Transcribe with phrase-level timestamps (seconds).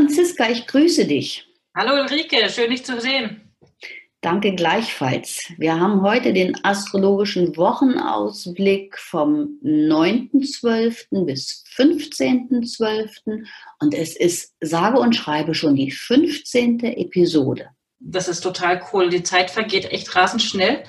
[0.00, 1.46] Franziska, ich grüße dich.
[1.76, 3.42] Hallo Ulrike, schön dich zu sehen.
[4.22, 5.42] Danke gleichfalls.
[5.58, 11.26] Wir haben heute den astrologischen Wochenausblick vom 9.12.
[11.26, 13.44] bis 15.12.
[13.80, 16.80] und es ist sage und schreibe schon die 15.
[16.80, 17.68] Episode.
[17.98, 19.10] Das ist total cool.
[19.10, 20.82] Die Zeit vergeht echt rasend schnell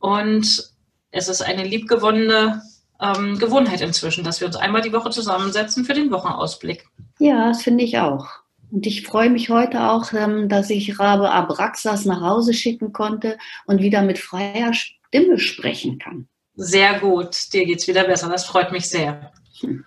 [0.00, 0.70] und
[1.12, 2.60] es ist eine liebgewonnene
[3.00, 6.86] ähm, Gewohnheit inzwischen, dass wir uns einmal die Woche zusammensetzen für den Wochenausblick.
[7.18, 8.28] Ja, das finde ich auch.
[8.70, 13.38] Und ich freue mich heute auch, ähm, dass ich Rabe Abraxas nach Hause schicken konnte
[13.66, 16.28] und wieder mit freier Stimme sprechen kann.
[16.54, 18.28] Sehr gut, dir geht's wieder besser.
[18.28, 19.32] Das freut mich sehr.
[19.60, 19.84] Hm.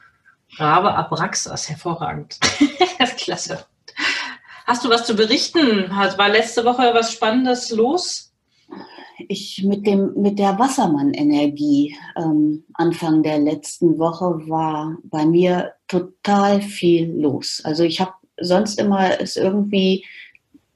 [0.58, 2.38] Rabe Abraxas, hervorragend.
[3.18, 3.66] Klasse.
[4.66, 5.90] Hast du was zu berichten?
[5.90, 8.34] War letzte Woche was Spannendes los?
[9.30, 16.62] Ich mit dem mit der Wassermann-Energie ähm, Anfang der letzten Woche war bei mir total
[16.62, 17.62] viel los.
[17.64, 20.06] Also ich habe sonst immer es irgendwie,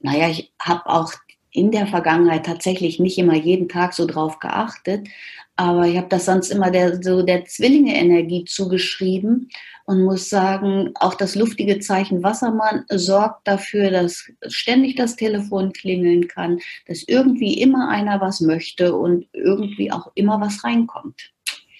[0.00, 1.12] naja, ich habe auch
[1.50, 5.08] in der Vergangenheit tatsächlich nicht immer jeden Tag so drauf geachtet,
[5.56, 9.50] aber ich habe das sonst immer der, so der Zwillinge-Energie zugeschrieben
[9.86, 16.28] und muss sagen, auch das luftige Zeichen Wassermann sorgt dafür, dass ständig das Telefon klingeln
[16.28, 21.32] kann, dass irgendwie immer einer was möchte und irgendwie auch immer was reinkommt.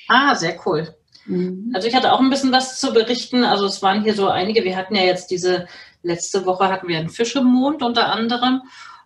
[0.09, 0.93] Ah, sehr cool.
[1.29, 1.71] Mhm.
[1.75, 3.45] Also ich hatte auch ein bisschen was zu berichten.
[3.45, 5.67] Also es waren hier so einige, wir hatten ja jetzt diese,
[6.03, 8.63] letzte Woche hatten wir einen Fischemond unter anderem.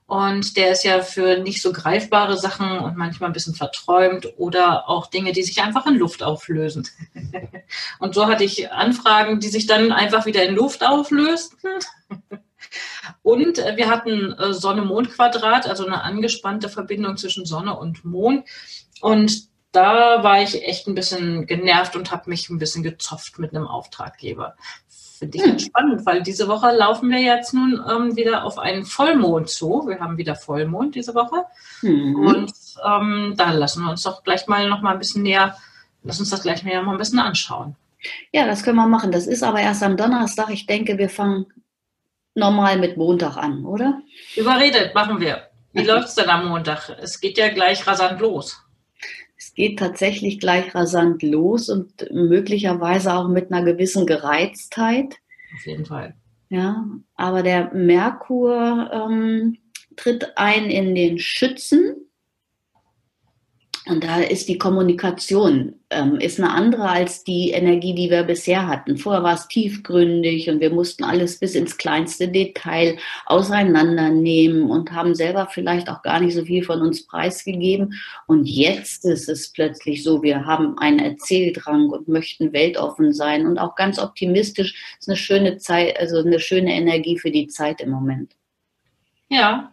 [0.06, 4.88] Und der ist ja für nicht so greifbare Sachen und manchmal ein bisschen verträumt oder
[4.88, 6.86] auch Dinge, die sich einfach in Luft auflösen.
[7.98, 11.70] und so hatte ich Anfragen, die sich dann einfach wieder in Luft auflösten.
[13.22, 18.48] Und wir hatten äh, Sonne-Mond-Quadrat, also eine angespannte Verbindung zwischen Sonne und Mond.
[19.00, 23.54] Und da war ich echt ein bisschen genervt und habe mich ein bisschen gezopft mit
[23.54, 24.54] einem Auftraggeber.
[25.18, 25.58] Finde ich hm.
[25.58, 29.84] spannend, weil diese Woche laufen wir jetzt nun ähm, wieder auf einen Vollmond zu.
[29.86, 31.44] Wir haben wieder Vollmond diese Woche.
[31.80, 32.14] Hm.
[32.16, 32.52] Und
[32.84, 35.56] ähm, da lassen wir uns doch gleich mal noch mal ein bisschen näher,
[36.02, 37.76] lass uns das gleich mal ein bisschen anschauen.
[38.32, 39.12] Ja, das können wir machen.
[39.12, 40.50] Das ist aber erst am Donnerstag.
[40.50, 41.46] Ich denke, wir fangen
[42.34, 44.02] normal mit Montag an, oder?
[44.36, 45.48] Überredet, machen wir.
[45.72, 46.90] Wie läuft es denn am Montag?
[47.00, 48.60] Es geht ja gleich rasant los
[49.42, 55.16] es geht tatsächlich gleich rasant los und möglicherweise auch mit einer gewissen Gereiztheit.
[55.54, 56.14] Auf jeden Fall.
[56.48, 56.86] Ja,
[57.16, 59.58] aber der Merkur ähm,
[59.96, 61.96] tritt ein in den Schützen
[63.86, 68.68] und da ist die Kommunikation ähm, ist eine andere als die Energie, die wir bisher
[68.68, 68.96] hatten.
[68.96, 75.16] Vorher war es tiefgründig und wir mussten alles bis ins kleinste Detail auseinandernehmen und haben
[75.16, 77.94] selber vielleicht auch gar nicht so viel von uns preisgegeben.
[78.28, 83.58] Und jetzt ist es plötzlich so, wir haben einen Erzähldrang und möchten weltoffen sein und
[83.58, 84.74] auch ganz optimistisch.
[84.98, 88.36] Das ist eine schöne Zeit, also eine schöne Energie für die Zeit im Moment.
[89.28, 89.72] Ja,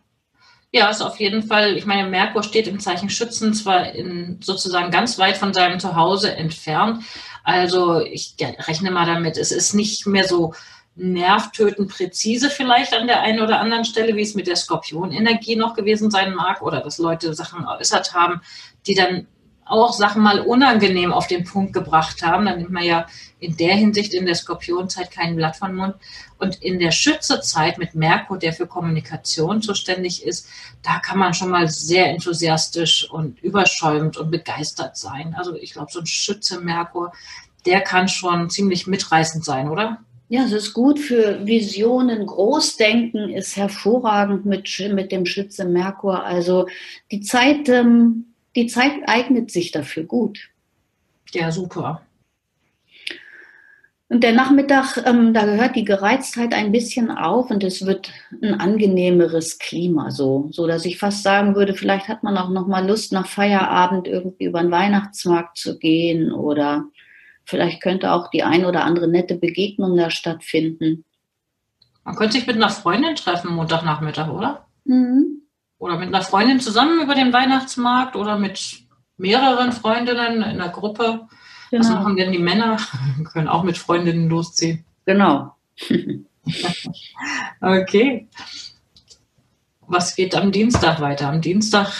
[0.71, 4.91] ja, ist auf jeden Fall, ich meine, Merkur steht im Zeichen Schützen zwar in, sozusagen
[4.91, 7.03] ganz weit von seinem Zuhause entfernt.
[7.43, 10.53] Also ich rechne mal damit, es ist nicht mehr so
[10.95, 15.73] nervtötend präzise vielleicht an der einen oder anderen Stelle, wie es mit der Skorpionenergie noch
[15.73, 18.41] gewesen sein mag oder dass Leute Sachen äußert haben,
[18.85, 19.27] die dann
[19.69, 22.45] auch Sachen mal unangenehm auf den Punkt gebracht haben.
[22.45, 23.05] Dann nimmt man ja
[23.39, 25.95] in der Hinsicht in der Skorpionzeit kein Blatt von Mund.
[26.37, 30.47] Und in der Schützezeit mit Merkur, der für Kommunikation zuständig ist,
[30.81, 35.35] da kann man schon mal sehr enthusiastisch und überschäumt und begeistert sein.
[35.37, 37.11] Also ich glaube, so ein Schütze Merkur,
[37.65, 39.99] der kann schon ziemlich mitreißend sein, oder?
[40.31, 42.25] Ja, es ist gut für Visionen.
[42.25, 46.23] Großdenken ist hervorragend mit, mit dem Schütze Merkur.
[46.23, 46.67] Also
[47.11, 50.49] die Zeit ähm, die Zeit eignet sich dafür gut.
[51.31, 52.01] Ja, super.
[54.11, 58.11] Und der Nachmittag, ähm, da gehört die Gereiztheit ein bisschen auf und es wird
[58.41, 62.65] ein angenehmeres Klima, so, so dass ich fast sagen würde, vielleicht hat man auch noch
[62.65, 66.85] mal Lust nach Feierabend irgendwie über den Weihnachtsmarkt zu gehen oder
[67.45, 71.05] vielleicht könnte auch die ein oder andere nette Begegnung da stattfinden.
[72.03, 74.65] Man könnte sich mit einer Freundin treffen Montagnachmittag, oder?
[74.85, 75.28] Mhm.
[75.79, 78.83] Oder mit einer Freundin zusammen über den Weihnachtsmarkt oder mit
[79.17, 81.27] mehreren Freundinnen in einer Gruppe.
[81.71, 81.83] Genau.
[81.83, 82.77] Was machen denn die Männer?
[83.33, 84.85] können auch mit Freundinnen losziehen.
[85.05, 85.55] Genau.
[87.61, 88.27] okay.
[89.87, 91.29] Was geht am Dienstag weiter?
[91.29, 91.91] Am Dienstag,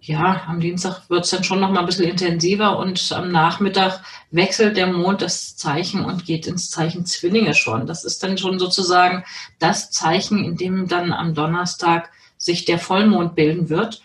[0.00, 4.02] ja, am Dienstag wird es dann schon noch mal ein bisschen intensiver und am Nachmittag
[4.30, 7.86] wechselt der Mond das Zeichen und geht ins Zeichen Zwillinge schon.
[7.86, 9.24] Das ist dann schon sozusagen
[9.58, 12.10] das Zeichen, in dem dann am Donnerstag
[12.46, 14.02] sich der Vollmond bilden wird.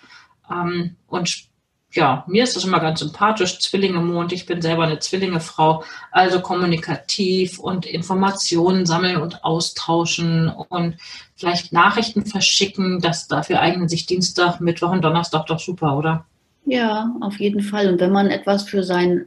[0.52, 1.50] Ähm, und
[1.94, 6.40] ja, mir ist das immer ganz sympathisch, Zwillinge Mond, ich bin selber eine Zwillingefrau, also
[6.40, 10.96] kommunikativ und Informationen sammeln und austauschen und
[11.36, 16.26] vielleicht Nachrichten verschicken, das dafür eignen sich Dienstag, Mittwoch und Donnerstag doch super, oder?
[16.66, 17.90] Ja, auf jeden Fall.
[17.90, 19.26] Und wenn man etwas für sein,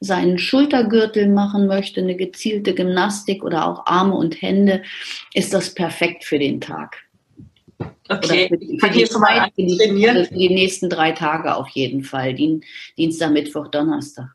[0.00, 4.82] seinen Schultergürtel machen möchte, eine gezielte Gymnastik oder auch Arme und Hände,
[5.34, 7.05] ist das perfekt für den Tag.
[8.08, 9.18] Okay, für die, für die, für,
[9.56, 12.34] die, also für die nächsten drei Tage auf jeden Fall.
[12.34, 14.28] Dienstag, Mittwoch, Donnerstag.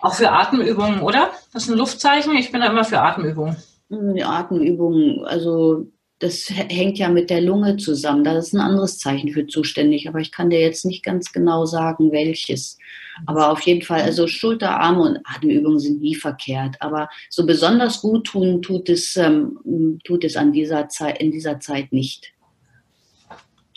[0.00, 1.30] Auch für Atemübungen, oder?
[1.52, 2.36] Das ist ein Luftzeichen.
[2.36, 3.56] Ich bin da immer für Atemübungen.
[3.88, 5.86] Die Atemübungen, also
[6.18, 8.22] das hängt ja mit der Lunge zusammen.
[8.22, 11.64] Das ist ein anderes Zeichen für zuständig, aber ich kann dir jetzt nicht ganz genau
[11.66, 12.78] sagen, welches.
[13.26, 16.76] Aber auf jeden Fall, also Schulter, Arme und Atemübungen sind nie verkehrt.
[16.80, 21.60] Aber so besonders gut tun tut es, ähm, tut es an dieser Zeit, in dieser
[21.60, 22.33] Zeit nicht.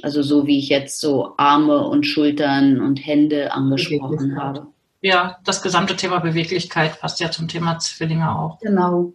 [0.01, 4.67] Also so wie ich jetzt so Arme und Schultern und Hände angesprochen habe.
[5.01, 8.59] Ja, das gesamte Thema Beweglichkeit passt ja zum Thema Zwillinge auch.
[8.59, 9.13] Genau.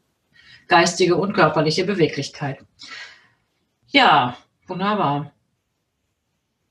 [0.69, 2.58] Geistige und körperliche Beweglichkeit.
[3.88, 4.37] Ja,
[4.67, 5.32] wunderbar.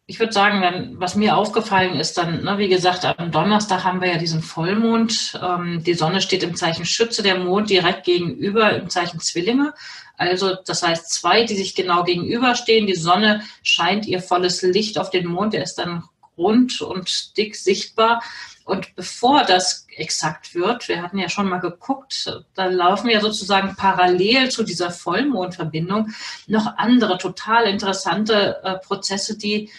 [0.07, 4.09] Ich würde sagen, was mir aufgefallen ist, dann, ne, wie gesagt, am Donnerstag haben wir
[4.09, 5.39] ja diesen Vollmond.
[5.41, 9.73] Ähm, die Sonne steht im Zeichen Schütze, der Mond direkt gegenüber im Zeichen Zwillinge.
[10.17, 12.87] Also das heißt zwei, die sich genau gegenüberstehen.
[12.87, 15.53] Die Sonne scheint ihr volles Licht auf den Mond.
[15.53, 16.03] Er ist dann
[16.37, 18.21] rund und dick sichtbar.
[18.65, 23.75] Und bevor das exakt wird, wir hatten ja schon mal geguckt, da laufen ja sozusagen
[23.75, 26.09] parallel zu dieser Vollmondverbindung
[26.47, 29.69] noch andere total interessante äh, Prozesse, die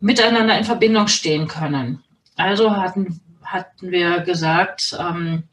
[0.00, 2.02] miteinander in Verbindung stehen können.
[2.36, 5.44] Also hatten, hatten wir gesagt, ähm,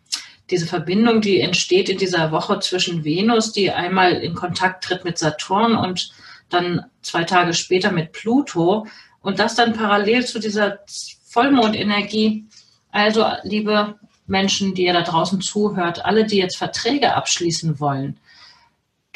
[0.50, 5.18] diese Verbindung, die entsteht in dieser Woche zwischen Venus, die einmal in Kontakt tritt mit
[5.18, 6.10] Saturn und
[6.50, 8.88] dann zwei Tage später mit Pluto
[9.22, 10.80] und das dann parallel zu dieser
[11.26, 12.46] Vollmondenergie.
[12.92, 13.96] Also, liebe
[14.26, 18.18] Menschen, die ihr da draußen zuhört, alle, die jetzt Verträge abschließen wollen,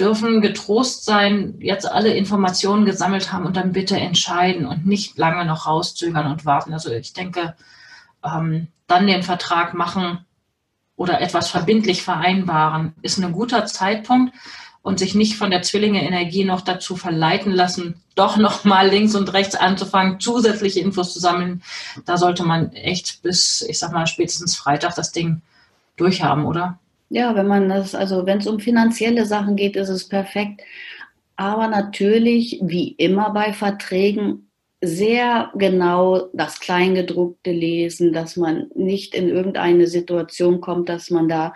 [0.01, 5.45] dürfen getrost sein, jetzt alle Informationen gesammelt haben und dann bitte entscheiden und nicht lange
[5.45, 6.73] noch rauszögern und warten.
[6.73, 7.55] Also ich denke,
[8.25, 10.25] ähm, dann den Vertrag machen,
[11.01, 14.35] oder etwas verbindlich vereinbaren, ist ein guter Zeitpunkt
[14.83, 19.33] und sich nicht von der Zwillinge-Energie noch dazu verleiten lassen, doch noch mal links und
[19.33, 21.63] rechts anzufangen, zusätzliche Infos zu sammeln.
[22.05, 25.41] Da sollte man echt bis, ich sag mal, spätestens Freitag das Ding
[25.97, 26.77] durchhaben, oder?
[27.13, 30.61] Ja, wenn man das, also wenn es um finanzielle Sachen geht, ist es perfekt.
[31.35, 39.27] Aber natürlich, wie immer bei Verträgen, sehr genau das Kleingedruckte lesen, dass man nicht in
[39.27, 41.53] irgendeine Situation kommt, dass man da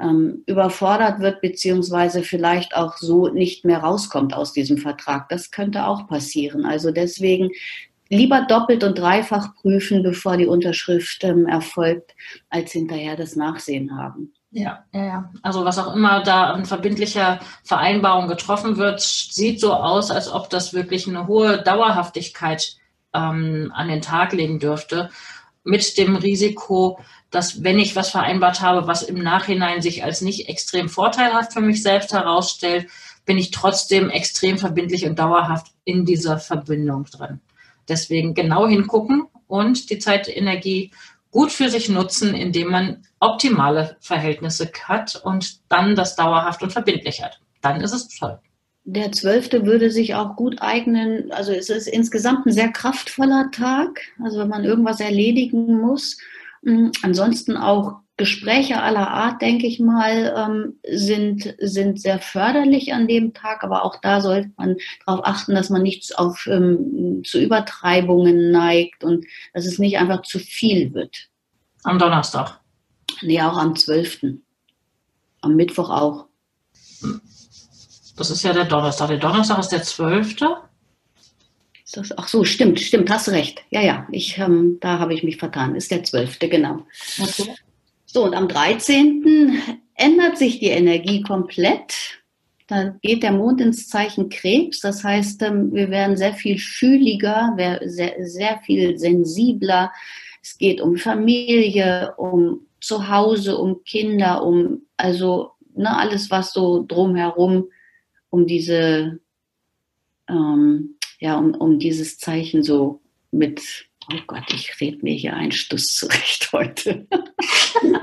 [0.00, 5.28] ähm, überfordert wird, beziehungsweise vielleicht auch so nicht mehr rauskommt aus diesem Vertrag.
[5.28, 6.66] Das könnte auch passieren.
[6.66, 7.50] Also deswegen
[8.08, 12.16] lieber doppelt und dreifach prüfen, bevor die Unterschrift ähm, erfolgt,
[12.50, 14.32] als hinterher das Nachsehen haben.
[14.56, 15.30] Ja, ja, ja.
[15.42, 20.48] Also was auch immer da an verbindlicher Vereinbarung getroffen wird, sieht so aus, als ob
[20.48, 22.78] das wirklich eine hohe Dauerhaftigkeit
[23.12, 25.10] ähm, an den Tag legen dürfte,
[25.62, 26.98] mit dem Risiko,
[27.30, 31.60] dass wenn ich was vereinbart habe, was im Nachhinein sich als nicht extrem vorteilhaft für
[31.60, 32.88] mich selbst herausstellt,
[33.26, 37.40] bin ich trotzdem extrem verbindlich und dauerhaft in dieser Verbindung drin.
[37.90, 40.92] Deswegen genau hingucken und die Zeit, Energie
[41.30, 47.22] gut für sich nutzen, indem man optimale Verhältnisse hat und dann das dauerhaft und verbindlich
[47.22, 47.40] hat.
[47.60, 48.38] Dann ist es toll.
[48.84, 51.32] Der zwölfte würde sich auch gut eignen.
[51.32, 54.00] Also es ist insgesamt ein sehr kraftvoller Tag.
[54.22, 56.18] Also wenn man irgendwas erledigen muss.
[56.64, 63.06] Hm, ansonsten auch Gespräche aller Art, denke ich mal, ähm, sind, sind sehr förderlich an
[63.06, 67.38] dem Tag, aber auch da sollte man darauf achten, dass man nicht auf, ähm, zu
[67.38, 71.28] Übertreibungen neigt und dass es nicht einfach zu viel wird.
[71.84, 72.58] Am Donnerstag?
[73.20, 74.38] Nee, auch am 12.
[75.42, 76.26] Am Mittwoch auch.
[78.16, 79.08] Das ist ja der Donnerstag.
[79.08, 80.36] Der Donnerstag ist der 12.
[81.92, 83.62] Das, ach so, stimmt, stimmt, hast recht.
[83.70, 85.74] Ja, ja, ich, ähm, da habe ich mich vertan.
[85.74, 86.38] Ist der 12.
[86.40, 86.86] genau.
[87.20, 87.54] Okay.
[88.16, 89.60] So, und am 13.
[89.94, 92.22] ändert sich die Energie komplett.
[92.66, 94.80] Da geht der Mond ins Zeichen Krebs.
[94.80, 97.54] Das heißt, ähm, wir werden sehr viel fühliger,
[97.84, 99.92] sehr, sehr viel sensibler.
[100.42, 107.68] Es geht um Familie, um Zuhause, um Kinder, um also ne, alles, was so drumherum
[108.30, 109.20] um diese,
[110.26, 115.52] ähm, ja, um, um dieses Zeichen so mit Oh Gott, ich rede mir hier einen
[115.52, 117.06] Stuss zurecht heute.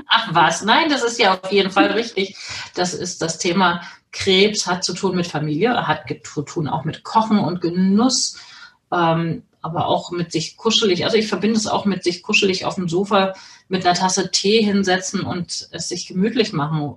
[0.08, 2.36] Ach was, nein, das ist ja auf jeden Fall richtig.
[2.74, 3.82] Das ist das Thema
[4.12, 8.38] Krebs, hat zu tun mit Familie, hat zu tun auch mit Kochen und Genuss,
[8.92, 11.04] ähm, aber auch mit sich kuschelig.
[11.04, 13.32] Also ich verbinde es auch mit sich kuschelig auf dem Sofa
[13.68, 16.96] mit einer Tasse Tee hinsetzen und es sich gemütlich machen.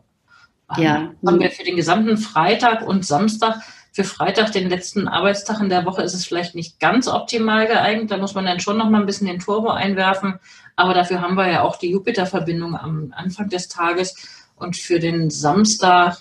[0.76, 1.14] Ja.
[1.26, 3.62] Haben wir für den gesamten Freitag und Samstag
[3.98, 8.12] für Freitag, den letzten Arbeitstag in der Woche, ist es vielleicht nicht ganz optimal geeignet.
[8.12, 10.36] Da muss man dann schon noch mal ein bisschen den Turbo einwerfen.
[10.76, 14.14] Aber dafür haben wir ja auch die Jupiter-Verbindung am Anfang des Tages.
[14.56, 16.20] Und für den Samstag,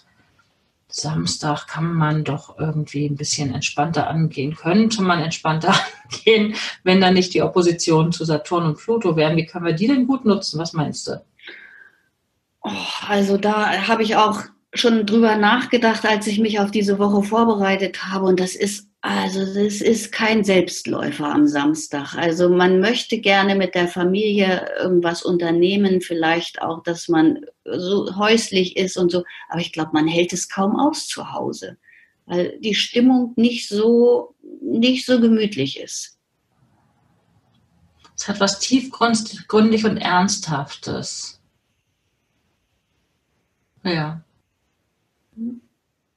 [0.88, 4.56] Samstag kann man doch irgendwie ein bisschen entspannter angehen.
[4.56, 9.36] Könnte man entspannter angehen, wenn da nicht die Opposition zu Saturn und Pluto wären.
[9.36, 10.58] Wie können wir die denn gut nutzen?
[10.58, 11.22] Was meinst du?
[12.62, 12.70] Oh,
[13.06, 14.44] also da habe ich auch
[14.78, 18.26] schon drüber nachgedacht, als ich mich auf diese Woche vorbereitet habe.
[18.26, 22.14] Und das ist, also das ist kein Selbstläufer am Samstag.
[22.14, 28.76] Also man möchte gerne mit der Familie irgendwas unternehmen, vielleicht auch, dass man so häuslich
[28.76, 29.24] ist und so.
[29.48, 31.78] Aber ich glaube, man hält es kaum aus zu Hause,
[32.26, 36.18] weil die Stimmung nicht so, nicht so gemütlich ist.
[38.16, 41.40] Es hat was tiefgründig und Ernsthaftes.
[43.84, 44.25] Ja.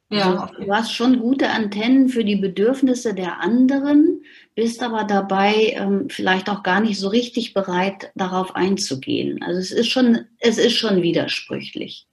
[0.09, 0.31] Ja.
[0.31, 4.23] Also, du hast schon gute Antennen für die Bedürfnisse der anderen,
[4.55, 9.41] bist aber dabei ähm, vielleicht auch gar nicht so richtig bereit, darauf einzugehen.
[9.43, 12.07] Also es ist schon, es ist schon widersprüchlich.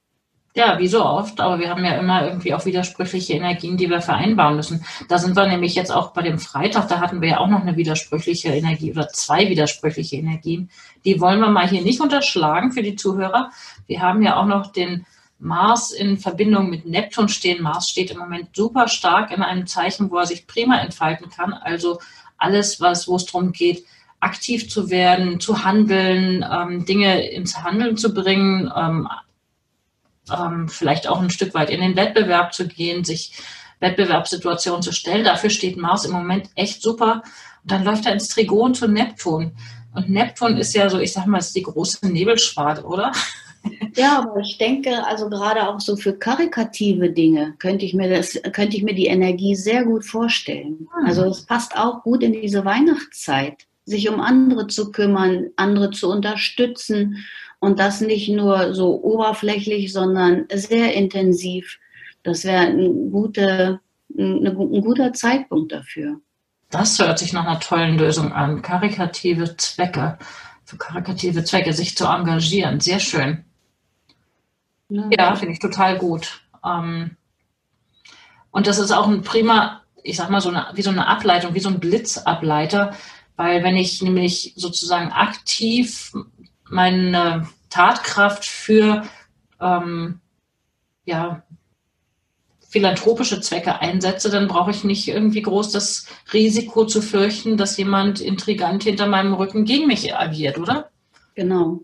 [0.55, 4.01] Ja, wie so oft, aber wir haben ja immer irgendwie auch widersprüchliche Energien, die wir
[4.01, 4.87] vereinbaren müssen.
[5.07, 7.61] Da sind wir nämlich jetzt auch bei dem Freitag, da hatten wir ja auch noch
[7.61, 10.71] eine widersprüchliche Energie oder zwei widersprüchliche Energien.
[11.05, 13.51] Die wollen wir mal hier nicht unterschlagen für die Zuhörer.
[13.87, 15.05] Wir haben ja auch noch den
[15.39, 17.63] Mars in Verbindung mit Neptun stehen.
[17.63, 21.53] Mars steht im Moment super stark in einem Zeichen, wo er sich prima entfalten kann.
[21.53, 22.01] Also
[22.39, 23.85] alles, was, wo es darum geht,
[24.21, 29.09] aktiv zu werden, zu handeln, ähm, Dinge ins Handeln zu bringen, ähm,
[30.33, 33.33] ähm, vielleicht auch ein Stück weit in den Wettbewerb zu gehen, sich
[33.81, 35.25] Wettbewerbssituationen zu stellen.
[35.25, 37.23] Dafür steht Mars im Moment echt super.
[37.63, 39.53] Und dann läuft er ins Trigon zu Neptun.
[39.95, 43.13] Und Neptun ist ja so, ich sag mal, ist die große Nebelschwade, oder?
[43.97, 48.39] Ja, aber ich denke, also gerade auch so für karikative Dinge könnte ich mir das,
[48.53, 50.89] könnte ich mir die Energie sehr gut vorstellen.
[51.01, 51.07] Mhm.
[51.07, 56.11] Also es passt auch gut in diese Weihnachtszeit, sich um andere zu kümmern, andere zu
[56.11, 57.25] unterstützen
[57.59, 61.79] und das nicht nur so oberflächlich, sondern sehr intensiv.
[62.23, 63.81] Das wäre ein, gute,
[64.17, 66.21] ein, ein guter Zeitpunkt dafür.
[66.71, 68.61] Das hört sich nach einer tollen Lösung an.
[68.61, 70.19] Karikative Zwecke,
[70.65, 72.81] für karikative Zwecke sich zu engagieren.
[72.81, 73.46] Sehr schön.
[74.89, 76.41] Ja, ja finde ich total gut.
[76.65, 77.17] Ähm,
[78.51, 81.55] und das ist auch ein prima, ich sag mal, so eine, wie so eine Ableitung,
[81.55, 82.95] wie so ein Blitzableiter,
[83.37, 86.13] weil wenn ich nämlich sozusagen aktiv
[86.65, 89.05] meine Tatkraft für
[89.61, 90.21] ähm,
[91.05, 91.43] ja,
[92.69, 98.21] philanthropische Zwecke einsetze, dann brauche ich nicht irgendwie groß das Risiko zu fürchten, dass jemand
[98.21, 100.91] intrigant hinter meinem Rücken gegen mich agiert, oder?
[101.35, 101.81] Genau.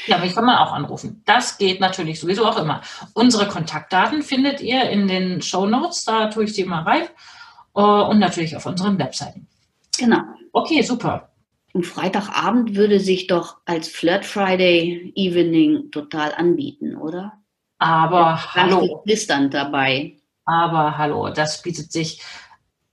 [0.07, 1.21] Ja, mich kann man auch anrufen.
[1.25, 2.81] Das geht natürlich sowieso auch immer.
[3.13, 7.03] Unsere Kontaktdaten findet ihr in den Show Notes, da tue ich sie mal rein.
[7.75, 9.47] Äh, und natürlich auf unseren Webseiten.
[9.97, 10.21] Genau.
[10.51, 11.31] Okay, super.
[11.73, 17.33] Und Freitagabend würde sich doch als Flirt Friday Evening total anbieten, oder?
[17.79, 19.01] Aber hallo.
[19.05, 20.17] Ist dann dabei.
[20.45, 22.21] Aber hallo, das bietet sich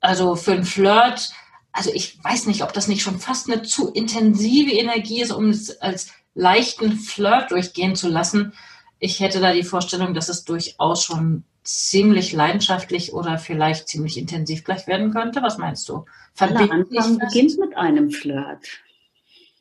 [0.00, 1.30] Also für einen Flirt,
[1.73, 5.50] also ich weiß nicht, ob das nicht schon fast eine zu intensive Energie ist, um
[5.50, 8.52] es als leichten Flirt durchgehen zu lassen.
[8.99, 14.64] Ich hätte da die Vorstellung, dass es durchaus schon ziemlich leidenschaftlich oder vielleicht ziemlich intensiv
[14.64, 15.42] gleich werden könnte.
[15.42, 16.04] Was meinst du?
[16.38, 18.66] Aller Anfang beginnt mit einem Flirt.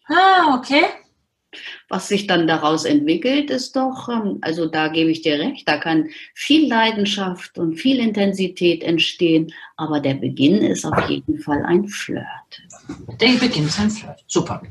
[0.07, 0.85] Ah, okay.
[1.88, 5.77] Was sich dann daraus entwickelt, ist doch, ähm, also da gebe ich dir recht, da
[5.77, 11.88] kann viel Leidenschaft und viel Intensität entstehen, aber der Beginn ist auf jeden Fall ein
[11.88, 12.25] Flirt.
[13.19, 14.23] Der Beginn ist ein Flirt.
[14.27, 14.61] Super.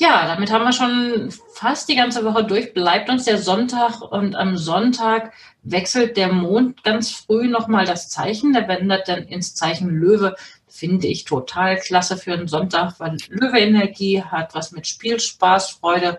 [0.00, 2.72] Ja, damit haben wir schon fast die ganze Woche durch.
[2.72, 8.54] Bleibt uns der Sonntag und am Sonntag wechselt der Mond ganz früh nochmal das Zeichen.
[8.54, 10.36] Der wendet dann ins Zeichen Löwe.
[10.66, 16.18] Finde ich total klasse für einen Sonntag, weil Löwe-Energie hat was mit Spiel, Spaß, Freude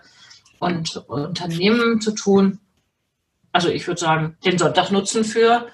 [0.59, 2.59] und Unternehmen zu tun.
[3.51, 5.65] Also ich würde sagen, den Sonntag nutzen für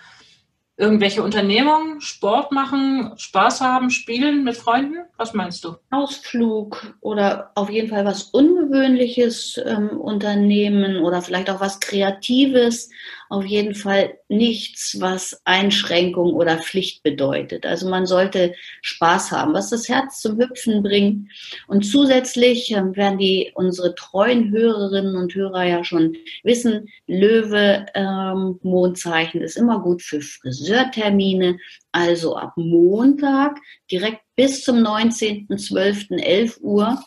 [0.78, 4.98] irgendwelche Unternehmungen, Sport machen, Spaß haben, spielen mit Freunden?
[5.18, 5.76] Was meinst du?
[5.90, 12.92] Ausflug oder auf jeden Fall was Ungewöhnliches ähm, unternehmen oder vielleicht auch was Kreatives.
[13.30, 17.66] Auf jeden Fall nichts, was Einschränkung oder Pflicht bedeutet.
[17.66, 21.30] Also man sollte Spaß haben, was das Herz zum Hüpfen bringt.
[21.68, 28.60] Und zusätzlich ähm, werden die unsere treuen Hörerinnen und Hörer ja schon wissen, Löwe ähm,
[28.64, 31.58] Mondzeichen ist immer gut für Friseurtermine.
[31.92, 33.60] Also ab Montag
[33.92, 36.18] direkt bis zum 19.12.
[36.18, 37.04] 11 Uhr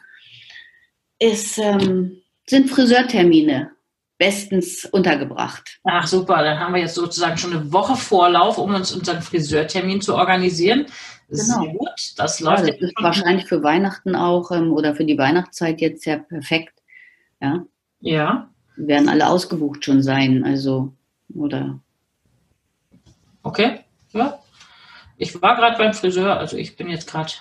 [1.19, 3.71] ist, ähm, sind Friseurtermine
[4.21, 5.81] bestens untergebracht.
[5.83, 10.03] Ach super, dann haben wir jetzt sozusagen schon eine Woche Vorlauf, um uns unseren Friseurtermin
[10.03, 10.85] zu organisieren.
[11.31, 11.43] Genau.
[11.43, 12.67] Sehr gut, das läuft.
[12.67, 16.75] Ja, das ist wahrscheinlich für Weihnachten auch ähm, oder für die Weihnachtszeit jetzt ja perfekt.
[17.41, 17.65] Ja.
[18.01, 18.51] Ja.
[18.77, 20.93] werden alle ausgebucht schon sein, also
[21.35, 21.81] oder.
[23.43, 23.81] Okay,
[24.13, 24.39] ja.
[25.17, 27.33] Ich war gerade beim Friseur, also ich bin jetzt gerade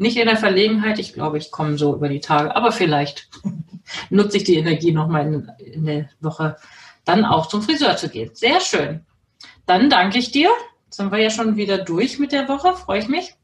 [0.00, 0.98] nicht in der Verlegenheit.
[0.98, 3.28] Ich glaube, ich komme so über die Tage, aber vielleicht
[4.10, 6.56] nutze ich die Energie nochmal in, in der Woche,
[7.04, 8.30] dann auch zum Friseur zu gehen.
[8.32, 9.04] Sehr schön.
[9.66, 10.48] Dann danke ich dir.
[10.86, 12.74] Jetzt sind wir ja schon wieder durch mit der Woche.
[12.74, 13.34] Freue ich mich.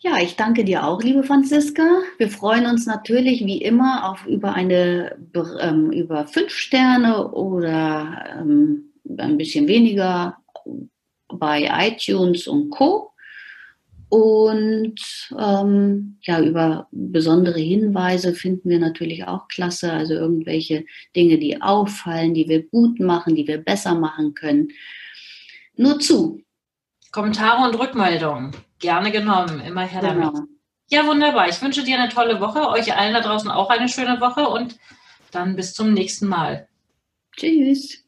[0.00, 1.82] Ja, ich danke dir auch, liebe Franziska.
[2.18, 5.16] Wir freuen uns natürlich wie immer auf über eine
[5.60, 10.36] ähm, über fünf Sterne oder ähm, ein bisschen weniger
[11.26, 13.12] bei iTunes und Co.
[14.08, 15.00] Und
[15.38, 19.92] ähm, ja, über besondere Hinweise finden wir natürlich auch klasse.
[19.92, 24.68] Also irgendwelche Dinge, die auffallen, die wir gut machen, die wir besser machen können.
[25.76, 26.42] Nur zu.
[27.12, 28.52] Kommentare und Rückmeldungen.
[28.78, 29.60] Gerne genommen.
[29.60, 30.32] Immer her damit.
[30.32, 30.46] Genau.
[30.90, 31.48] Ja, wunderbar.
[31.48, 32.66] Ich wünsche dir eine tolle Woche.
[32.68, 34.78] Euch allen da draußen auch eine schöne Woche und
[35.30, 36.66] dann bis zum nächsten Mal.
[37.36, 38.07] Tschüss.